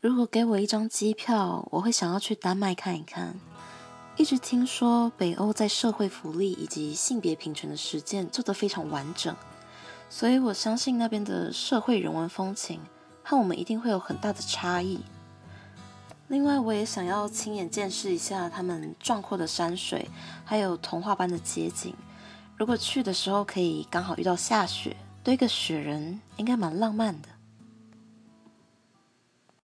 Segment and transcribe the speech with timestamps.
[0.00, 3.38] 如果给我一张机票我会想要去丹麦看一看。
[4.16, 9.36] 一直听说北欧在社会福利以及性别平权的实践做得非常完整
[10.08, 12.80] 所以我相信那边的社会人文风情
[13.22, 15.00] 和我们一定会有很大的差异。
[16.28, 20.08] 另外我也想要亲眼见识一下他们壮阔的山水
[20.46, 21.94] 还有童话般的街景。
[22.56, 27.39] 如果去的时候可以刚好遇到下雪堆个雪人应该蛮浪漫的。